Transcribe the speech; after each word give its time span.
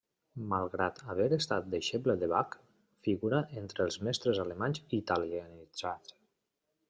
Malgrat 0.51 1.01
haver 1.13 1.27
estat 1.35 1.67
deixeble 1.73 2.15
de 2.23 2.29
Bach, 2.31 2.57
figura 3.09 3.41
entre 3.63 3.87
els 3.89 3.99
mestres 4.09 4.41
alemanys 4.45 4.83
italianitzants. 5.01 6.19